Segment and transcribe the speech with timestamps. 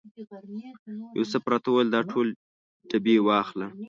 [1.19, 2.27] یوسف راته وویل دا ټول
[2.89, 3.67] ډبې واخله.